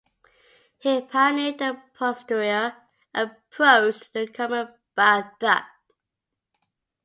He 0.79 0.99
pioneered 1.01 1.59
the 1.59 1.79
posterior 1.93 2.75
approach 3.13 3.99
to 3.99 4.11
the 4.13 4.27
common 4.29 4.69
bile 4.95 5.29
duct. 5.39 5.65